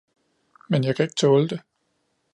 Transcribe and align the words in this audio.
men 0.69 0.83
jeg 0.83 0.95
kan 0.95 1.03
ikke 1.03 1.15
tåle 1.15 1.47
det! 1.49 1.59